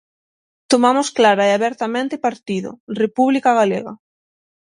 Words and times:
Tomamos 0.71 1.07
clara 1.17 1.43
e 1.49 1.51
abertamente 1.53 2.15
partido: 2.27 2.69
República 3.01 3.49
Galega. 3.59 3.93